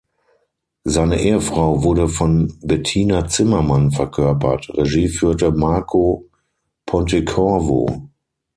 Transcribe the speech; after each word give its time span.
Seine 0.83 1.21
Ehefrau 1.21 1.83
wurde 1.83 2.07
von 2.07 2.57
Bettina 2.63 3.27
Zimmermann 3.27 3.91
verkörpert; 3.91 4.71
Regie 4.75 5.07
führte 5.09 5.51
Marco 5.51 6.27
Pontecorvo. 6.87 8.09